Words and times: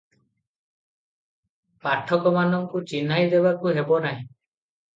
ପାଠକମାନଙ୍କୁ 1.85 2.85
ଚିହ୍ନାଇଦେବାକୁ 2.95 3.77
ହେବ 3.79 4.05
ନାହିଁ। 4.11 4.27